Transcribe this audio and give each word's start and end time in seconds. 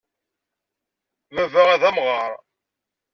Baba 1.33 1.61
ad 1.73 1.83
amɣar. 1.89 2.31